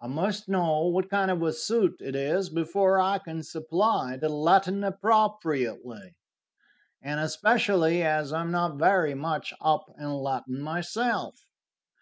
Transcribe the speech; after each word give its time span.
I 0.00 0.06
must 0.06 0.48
know 0.48 0.86
what 0.88 1.10
kind 1.10 1.30
of 1.30 1.42
a 1.42 1.52
suit 1.52 1.96
it 2.00 2.16
is 2.16 2.48
before 2.48 2.98
I 2.98 3.18
can 3.18 3.42
supply 3.42 4.16
the 4.16 4.30
Latin 4.30 4.82
appropriately, 4.82 6.16
and 7.02 7.20
especially 7.20 8.02
as 8.02 8.32
I 8.32 8.40
am 8.40 8.50
not 8.50 8.78
very 8.78 9.14
much 9.14 9.52
up 9.60 9.90
in 9.98 10.08
Latin 10.14 10.62
myself." 10.62 11.44